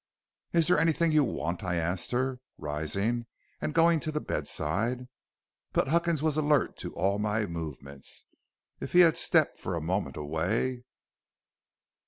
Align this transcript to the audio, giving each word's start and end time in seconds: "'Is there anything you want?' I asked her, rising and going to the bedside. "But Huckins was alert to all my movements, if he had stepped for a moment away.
"'Is 0.51 0.65
there 0.67 0.79
anything 0.79 1.11
you 1.11 1.23
want?' 1.23 1.63
I 1.63 1.75
asked 1.75 2.09
her, 2.09 2.39
rising 2.57 3.27
and 3.61 3.71
going 3.71 3.99
to 3.99 4.11
the 4.11 4.19
bedside. 4.19 5.07
"But 5.73 5.89
Huckins 5.89 6.23
was 6.23 6.37
alert 6.37 6.75
to 6.77 6.91
all 6.95 7.19
my 7.19 7.45
movements, 7.45 8.25
if 8.79 8.93
he 8.93 9.01
had 9.01 9.15
stepped 9.15 9.59
for 9.59 9.75
a 9.75 9.79
moment 9.79 10.17
away. 10.17 10.85